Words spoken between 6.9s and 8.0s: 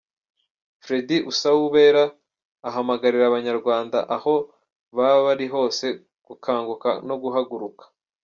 no guhaguruka.